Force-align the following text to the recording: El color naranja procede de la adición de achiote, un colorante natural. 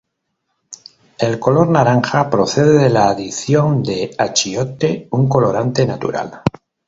El 1.19 1.37
color 1.39 1.69
naranja 1.69 2.27
procede 2.27 2.79
de 2.79 2.89
la 2.89 3.09
adición 3.09 3.83
de 3.83 4.09
achiote, 4.17 5.07
un 5.11 5.29
colorante 5.29 5.85
natural. 5.85 6.41